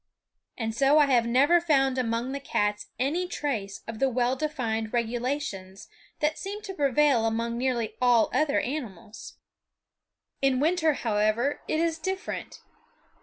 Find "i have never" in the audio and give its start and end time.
0.97-1.61